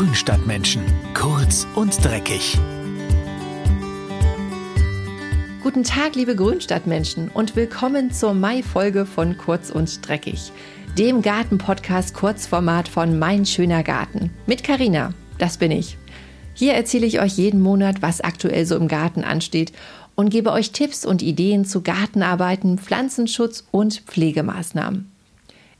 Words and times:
Grünstadtmenschen. 0.00 0.82
Kurz 1.12 1.66
und 1.74 2.02
dreckig. 2.02 2.56
Guten 5.62 5.84
Tag, 5.84 6.14
liebe 6.14 6.34
Grünstadtmenschen 6.34 7.28
und 7.28 7.54
willkommen 7.54 8.10
zur 8.10 8.32
Mai-Folge 8.32 9.04
von 9.04 9.36
Kurz 9.36 9.68
und 9.68 10.08
Dreckig, 10.08 10.52
dem 10.96 11.20
Garten-Podcast 11.20 12.14
Kurzformat 12.14 12.88
von 12.88 13.18
Mein 13.18 13.44
schöner 13.44 13.82
Garten. 13.82 14.30
Mit 14.46 14.64
Karina, 14.64 15.12
das 15.36 15.58
bin 15.58 15.70
ich. 15.70 15.98
Hier 16.54 16.72
erzähle 16.72 17.04
ich 17.04 17.20
euch 17.20 17.34
jeden 17.34 17.60
Monat, 17.60 18.00
was 18.00 18.22
aktuell 18.22 18.64
so 18.64 18.76
im 18.76 18.88
Garten 18.88 19.22
ansteht 19.22 19.70
und 20.14 20.30
gebe 20.30 20.50
euch 20.52 20.72
Tipps 20.72 21.04
und 21.04 21.20
Ideen 21.20 21.66
zu 21.66 21.82
Gartenarbeiten, 21.82 22.78
Pflanzenschutz 22.78 23.66
und 23.70 24.00
Pflegemaßnahmen. 24.06 25.12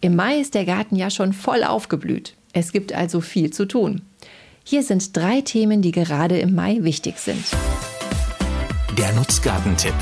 Im 0.00 0.16
Mai 0.16 0.40
ist 0.40 0.54
der 0.54 0.64
Garten 0.64 0.96
ja 0.96 1.08
schon 1.08 1.32
voll 1.32 1.62
aufgeblüht. 1.62 2.34
Es 2.58 2.72
gibt 2.72 2.92
also 2.92 3.20
viel 3.20 3.52
zu 3.52 3.66
tun. 3.66 4.02
Hier 4.64 4.82
sind 4.82 5.16
drei 5.16 5.42
Themen, 5.42 5.80
die 5.80 5.92
gerade 5.92 6.40
im 6.40 6.56
Mai 6.56 6.78
wichtig 6.80 7.18
sind. 7.18 7.44
Der 8.98 9.12
Nutzgartentipp. 9.12 9.94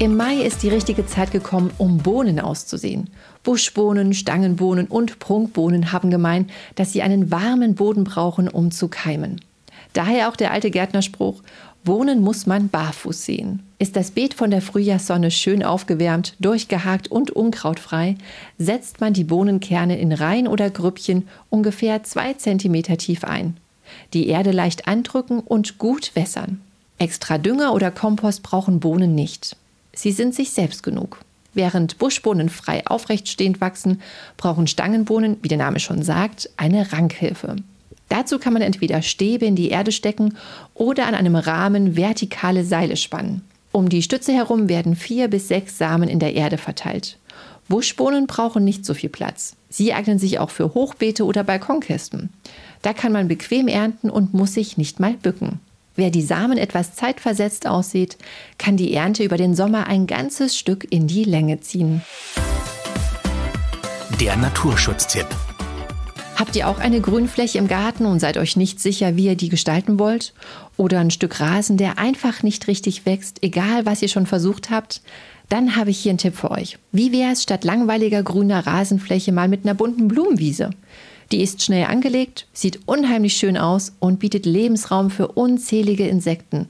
Im 0.00 0.16
Mai 0.16 0.42
ist 0.42 0.64
die 0.64 0.70
richtige 0.70 1.06
Zeit 1.06 1.30
gekommen, 1.30 1.70
um 1.78 1.98
Bohnen 1.98 2.40
auszusehen. 2.40 3.10
Buschbohnen, 3.44 4.12
Stangenbohnen 4.12 4.88
und 4.88 5.20
Prunkbohnen 5.20 5.92
haben 5.92 6.10
gemeint, 6.10 6.50
dass 6.74 6.92
sie 6.92 7.02
einen 7.02 7.30
warmen 7.30 7.76
Boden 7.76 8.02
brauchen, 8.02 8.48
um 8.48 8.72
zu 8.72 8.88
keimen. 8.88 9.40
Daher 9.92 10.28
auch 10.28 10.34
der 10.34 10.50
alte 10.50 10.72
Gärtnerspruch, 10.72 11.44
Bohnen 11.86 12.20
muss 12.20 12.46
man 12.46 12.68
barfuß 12.68 13.24
sehen. 13.24 13.62
Ist 13.78 13.94
das 13.94 14.10
Beet 14.10 14.34
von 14.34 14.50
der 14.50 14.60
Frühjahrssonne 14.60 15.30
schön 15.30 15.62
aufgewärmt, 15.62 16.34
durchgehakt 16.40 17.08
und 17.08 17.30
unkrautfrei, 17.30 18.16
setzt 18.58 19.00
man 19.00 19.12
die 19.12 19.22
Bohnenkerne 19.22 19.96
in 19.96 20.12
Reihen 20.12 20.48
oder 20.48 20.68
Grüppchen 20.68 21.28
ungefähr 21.48 22.02
zwei 22.02 22.34
Zentimeter 22.34 22.98
tief 22.98 23.22
ein. 23.22 23.56
Die 24.14 24.26
Erde 24.26 24.50
leicht 24.50 24.88
andrücken 24.88 25.38
und 25.38 25.78
gut 25.78 26.10
wässern. 26.14 26.60
Extra 26.98 27.38
Dünger 27.38 27.72
oder 27.72 27.92
Kompost 27.92 28.42
brauchen 28.42 28.80
Bohnen 28.80 29.14
nicht. 29.14 29.56
Sie 29.94 30.10
sind 30.10 30.34
sich 30.34 30.50
selbst 30.50 30.82
genug. 30.82 31.20
Während 31.54 31.98
Buschbohnen 31.98 32.48
frei 32.48 32.84
aufrechtstehend 32.84 33.60
wachsen, 33.60 34.02
brauchen 34.36 34.66
Stangenbohnen, 34.66 35.36
wie 35.42 35.48
der 35.48 35.58
Name 35.58 35.78
schon 35.78 36.02
sagt, 36.02 36.50
eine 36.56 36.92
Rankhilfe. 36.92 37.54
Dazu 38.08 38.38
kann 38.38 38.52
man 38.52 38.62
entweder 38.62 39.02
Stäbe 39.02 39.46
in 39.46 39.56
die 39.56 39.70
Erde 39.70 39.92
stecken 39.92 40.36
oder 40.74 41.06
an 41.06 41.14
einem 41.14 41.36
Rahmen 41.36 41.96
vertikale 41.96 42.64
Seile 42.64 42.96
spannen. 42.96 43.42
Um 43.72 43.88
die 43.88 44.02
Stütze 44.02 44.32
herum 44.32 44.68
werden 44.68 44.96
vier 44.96 45.28
bis 45.28 45.48
sechs 45.48 45.76
Samen 45.76 46.08
in 46.08 46.18
der 46.18 46.34
Erde 46.34 46.56
verteilt. 46.56 47.18
Buschbohnen 47.68 48.26
brauchen 48.26 48.64
nicht 48.64 48.86
so 48.86 48.94
viel 48.94 49.10
Platz. 49.10 49.56
Sie 49.68 49.92
eignen 49.92 50.18
sich 50.18 50.38
auch 50.38 50.50
für 50.50 50.72
Hochbeete 50.74 51.24
oder 51.24 51.42
Balkonkästen. 51.44 52.30
Da 52.82 52.92
kann 52.92 53.12
man 53.12 53.28
bequem 53.28 53.68
ernten 53.68 54.08
und 54.08 54.32
muss 54.32 54.54
sich 54.54 54.78
nicht 54.78 55.00
mal 55.00 55.14
bücken. 55.14 55.60
Wer 55.96 56.10
die 56.10 56.22
Samen 56.22 56.58
etwas 56.58 56.94
zeitversetzt 56.94 57.66
aussieht, 57.66 58.18
kann 58.58 58.76
die 58.76 58.92
Ernte 58.92 59.24
über 59.24 59.36
den 59.36 59.54
Sommer 59.54 59.86
ein 59.86 60.06
ganzes 60.06 60.56
Stück 60.56 60.86
in 60.90 61.06
die 61.06 61.24
Länge 61.24 61.60
ziehen. 61.60 62.02
Der 64.20 64.36
Naturschutztipp. 64.36 65.26
Habt 66.36 66.54
ihr 66.54 66.68
auch 66.68 66.78
eine 66.78 67.00
Grünfläche 67.00 67.56
im 67.56 67.66
Garten 67.66 68.04
und 68.04 68.20
seid 68.20 68.36
euch 68.36 68.56
nicht 68.56 68.78
sicher, 68.78 69.16
wie 69.16 69.24
ihr 69.24 69.36
die 69.36 69.48
gestalten 69.48 69.98
wollt? 69.98 70.34
Oder 70.76 71.00
ein 71.00 71.10
Stück 71.10 71.40
Rasen, 71.40 71.78
der 71.78 71.98
einfach 71.98 72.42
nicht 72.42 72.68
richtig 72.68 73.06
wächst, 73.06 73.42
egal 73.42 73.86
was 73.86 74.02
ihr 74.02 74.08
schon 74.08 74.26
versucht 74.26 74.68
habt? 74.68 75.00
Dann 75.48 75.76
habe 75.76 75.88
ich 75.90 75.98
hier 75.98 76.10
einen 76.10 76.18
Tipp 76.18 76.36
für 76.36 76.50
euch. 76.50 76.78
Wie 76.92 77.10
wäre 77.10 77.32
es 77.32 77.42
statt 77.42 77.64
langweiliger 77.64 78.22
grüner 78.22 78.66
Rasenfläche 78.66 79.32
mal 79.32 79.48
mit 79.48 79.64
einer 79.64 79.72
bunten 79.72 80.08
Blumenwiese? 80.08 80.70
Die 81.32 81.40
ist 81.42 81.62
schnell 81.62 81.86
angelegt, 81.86 82.46
sieht 82.52 82.80
unheimlich 82.84 83.34
schön 83.34 83.56
aus 83.56 83.94
und 83.98 84.20
bietet 84.20 84.44
Lebensraum 84.44 85.10
für 85.10 85.28
unzählige 85.28 86.06
Insekten. 86.06 86.68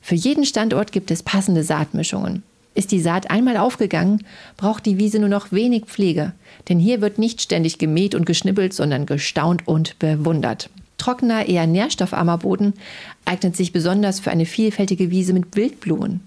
Für 0.00 0.14
jeden 0.14 0.46
Standort 0.46 0.90
gibt 0.90 1.10
es 1.10 1.22
passende 1.22 1.64
Saatmischungen. 1.64 2.42
Ist 2.74 2.90
die 2.90 3.00
Saat 3.00 3.30
einmal 3.30 3.58
aufgegangen, 3.58 4.24
braucht 4.56 4.86
die 4.86 4.98
Wiese 4.98 5.18
nur 5.18 5.28
noch 5.28 5.52
wenig 5.52 5.84
Pflege, 5.86 6.32
denn 6.68 6.78
hier 6.78 7.00
wird 7.00 7.18
nicht 7.18 7.42
ständig 7.42 7.78
gemäht 7.78 8.14
und 8.14 8.24
geschnippelt, 8.24 8.72
sondern 8.72 9.04
gestaunt 9.04 9.68
und 9.68 9.98
bewundert. 9.98 10.70
Trockener, 10.96 11.48
eher 11.48 11.66
nährstoffarmer 11.66 12.38
Boden 12.38 12.74
eignet 13.24 13.56
sich 13.56 13.72
besonders 13.72 14.20
für 14.20 14.30
eine 14.30 14.46
vielfältige 14.46 15.10
Wiese 15.10 15.32
mit 15.32 15.54
Wildblumen. 15.56 16.20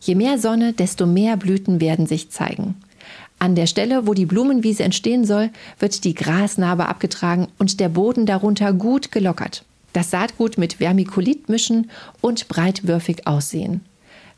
Je 0.00 0.14
mehr 0.14 0.38
Sonne, 0.38 0.72
desto 0.72 1.06
mehr 1.06 1.36
Blüten 1.36 1.80
werden 1.80 2.06
sich 2.06 2.30
zeigen. 2.30 2.76
An 3.38 3.56
der 3.56 3.66
Stelle, 3.66 4.06
wo 4.06 4.14
die 4.14 4.26
Blumenwiese 4.26 4.84
entstehen 4.84 5.24
soll, 5.24 5.50
wird 5.80 6.04
die 6.04 6.14
Grasnarbe 6.14 6.88
abgetragen 6.88 7.48
und 7.58 7.80
der 7.80 7.88
Boden 7.88 8.24
darunter 8.24 8.72
gut 8.72 9.10
gelockert. 9.10 9.64
Das 9.92 10.10
Saatgut 10.10 10.56
mit 10.56 10.74
Vermikulit 10.74 11.48
mischen 11.48 11.90
und 12.20 12.46
breitwürfig 12.48 13.26
aussehen. 13.26 13.80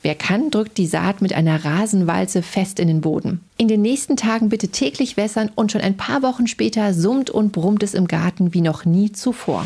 Wer 0.05 0.15
kann, 0.15 0.51
drückt 0.51 0.77
die 0.77 0.87
Saat 0.87 1.23
mit 1.23 1.33
einer 1.33 1.65
Rasenwalze 1.65 2.43
fest 2.43 2.79
in 2.79 2.89
den 2.89 3.01
Boden. 3.01 3.41
In 3.57 3.69
den 3.69 3.81
nächsten 3.81 4.19
Tagen 4.19 4.51
bitte 4.51 4.69
täglich 4.69 5.17
wässern 5.17 5.51
und 5.55 5.73
schon 5.73 5.81
ein 5.81 5.97
paar 5.97 6.23
Wochen 6.23 6.47
später 6.47 6.93
summt 6.93 7.31
und 7.31 7.53
brummt 7.53 7.83
es 7.83 7.95
im 7.95 8.07
Garten 8.07 8.53
wie 8.53 8.61
noch 8.61 8.85
nie 8.85 9.13
zuvor. 9.13 9.65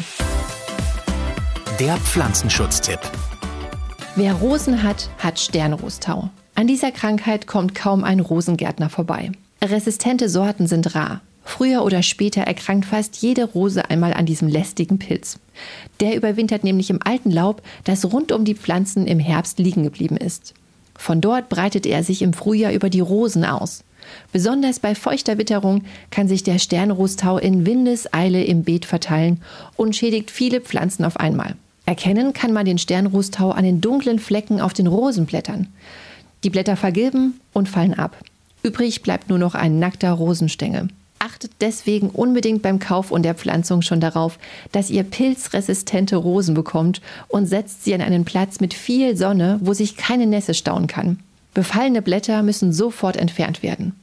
Der 1.80 1.96
Pflanzenschutztipp. 1.96 3.00
Wer 4.14 4.34
Rosen 4.34 4.84
hat, 4.84 5.10
hat 5.18 5.40
Sternrostau. 5.40 6.30
An 6.54 6.68
dieser 6.68 6.92
Krankheit 6.92 7.48
kommt 7.48 7.74
kaum 7.74 8.04
ein 8.04 8.20
Rosengärtner 8.20 8.90
vorbei. 8.90 9.32
Resistente 9.60 10.28
Sorten 10.28 10.68
sind 10.68 10.94
rar. 10.94 11.20
Früher 11.48 11.82
oder 11.82 12.02
später 12.02 12.42
erkrankt 12.42 12.84
fast 12.84 13.16
jede 13.22 13.44
Rose 13.44 13.88
einmal 13.88 14.12
an 14.12 14.26
diesem 14.26 14.48
lästigen 14.48 14.98
Pilz. 14.98 15.38
Der 15.98 16.14
überwintert 16.14 16.62
nämlich 16.62 16.90
im 16.90 17.00
alten 17.02 17.30
Laub, 17.30 17.62
das 17.84 18.04
rund 18.12 18.32
um 18.32 18.44
die 18.44 18.54
Pflanzen 18.54 19.06
im 19.06 19.18
Herbst 19.18 19.58
liegen 19.58 19.82
geblieben 19.82 20.18
ist. 20.18 20.52
Von 20.94 21.22
dort 21.22 21.48
breitet 21.48 21.86
er 21.86 22.04
sich 22.04 22.20
im 22.20 22.34
Frühjahr 22.34 22.74
über 22.74 22.90
die 22.90 23.00
Rosen 23.00 23.46
aus. 23.46 23.82
Besonders 24.30 24.78
bei 24.78 24.94
feuchter 24.94 25.38
Witterung 25.38 25.84
kann 26.10 26.28
sich 26.28 26.42
der 26.42 26.58
Sternrostau 26.58 27.38
in 27.38 27.64
Windeseile 27.64 28.44
im 28.44 28.62
Beet 28.62 28.84
verteilen 28.84 29.40
und 29.74 29.96
schädigt 29.96 30.30
viele 30.30 30.60
Pflanzen 30.60 31.06
auf 31.06 31.16
einmal. 31.16 31.56
Erkennen 31.86 32.34
kann 32.34 32.52
man 32.52 32.66
den 32.66 32.78
Sternrostau 32.78 33.52
an 33.52 33.64
den 33.64 33.80
dunklen 33.80 34.18
Flecken 34.18 34.60
auf 34.60 34.74
den 34.74 34.86
Rosenblättern. 34.86 35.68
Die 36.44 36.50
Blätter 36.50 36.76
vergilben 36.76 37.40
und 37.54 37.70
fallen 37.70 37.94
ab. 37.94 38.18
Übrig 38.62 39.02
bleibt 39.02 39.30
nur 39.30 39.38
noch 39.38 39.54
ein 39.54 39.78
nackter 39.78 40.12
Rosenstängel. 40.12 40.88
Achtet 41.28 41.50
deswegen 41.60 42.08
unbedingt 42.08 42.62
beim 42.62 42.78
Kauf 42.78 43.10
und 43.10 43.22
der 43.22 43.34
Pflanzung 43.34 43.82
schon 43.82 44.00
darauf, 44.00 44.38
dass 44.72 44.88
ihr 44.88 45.02
pilzresistente 45.02 46.16
Rosen 46.16 46.54
bekommt 46.54 47.02
und 47.28 47.46
setzt 47.46 47.84
sie 47.84 47.94
an 47.94 48.00
einen 48.00 48.24
Platz 48.24 48.60
mit 48.60 48.72
viel 48.72 49.14
Sonne, 49.14 49.58
wo 49.62 49.74
sich 49.74 49.96
keine 49.96 50.26
Nässe 50.26 50.54
stauen 50.54 50.86
kann. 50.86 51.18
Befallene 51.52 52.00
Blätter 52.00 52.42
müssen 52.42 52.72
sofort 52.72 53.16
entfernt 53.16 53.62
werden. 53.62 53.94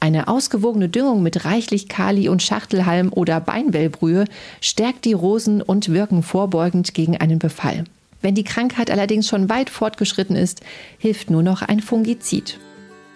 Eine 0.00 0.28
ausgewogene 0.28 0.90
Düngung 0.90 1.22
mit 1.22 1.46
reichlich 1.46 1.88
Kali 1.88 2.28
und 2.28 2.42
Schachtelhalm 2.42 3.10
oder 3.10 3.40
Beinwellbrühe 3.40 4.26
stärkt 4.60 5.06
die 5.06 5.14
Rosen 5.14 5.62
und 5.62 5.88
wirken 5.88 6.22
vorbeugend 6.22 6.92
gegen 6.92 7.16
einen 7.16 7.38
Befall. 7.38 7.84
Wenn 8.20 8.34
die 8.34 8.44
Krankheit 8.44 8.90
allerdings 8.90 9.28
schon 9.28 9.48
weit 9.48 9.70
fortgeschritten 9.70 10.36
ist, 10.36 10.60
hilft 10.98 11.30
nur 11.30 11.42
noch 11.42 11.62
ein 11.62 11.80
Fungizid. 11.80 12.58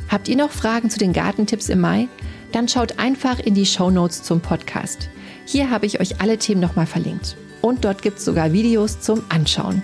Habt 0.09 0.28
ihr 0.28 0.37
noch 0.37 0.50
Fragen 0.50 0.88
zu 0.88 0.98
den 0.98 1.12
Gartentipps 1.12 1.69
im 1.69 1.81
Mai? 1.81 2.09
Dann 2.53 2.69
schaut 2.69 2.99
einfach 2.99 3.38
in 3.38 3.55
die 3.55 3.66
Show 3.66 3.91
Notes 3.91 4.22
zum 4.22 4.41
Podcast. 4.41 5.09
Hier 5.44 5.71
habe 5.71 5.87
ich 5.87 6.00
euch 6.00 6.21
alle 6.21 6.38
Themen 6.38 6.61
nochmal 6.61 6.87
verlinkt. 6.87 7.37
Und 7.61 7.84
dort 7.84 8.03
gibt 8.03 8.19
es 8.19 8.25
sogar 8.25 8.53
Videos 8.53 9.00
zum 9.00 9.22
Anschauen. 9.28 9.83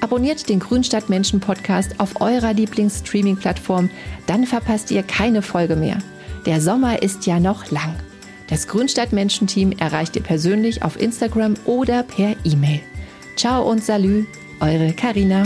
Abonniert 0.00 0.48
den 0.48 0.58
Grünstadtmenschen 0.58 1.38
Podcast 1.38 2.00
auf 2.00 2.20
eurer 2.20 2.52
Lieblingsstreaming-Plattform, 2.52 3.88
dann 4.26 4.46
verpasst 4.46 4.90
ihr 4.90 5.04
keine 5.04 5.42
Folge 5.42 5.76
mehr. 5.76 5.98
Der 6.44 6.60
Sommer 6.60 7.02
ist 7.02 7.26
ja 7.26 7.38
noch 7.38 7.70
lang. 7.70 7.94
Das 8.48 8.66
Grünstadtmenschen-Team 8.66 9.72
erreicht 9.78 10.16
ihr 10.16 10.22
persönlich 10.22 10.82
auf 10.82 11.00
Instagram 11.00 11.54
oder 11.64 12.02
per 12.02 12.34
E-Mail. 12.44 12.80
Ciao 13.36 13.62
und 13.62 13.82
Salü, 13.84 14.26
eure 14.60 14.92
Karina. 14.92 15.44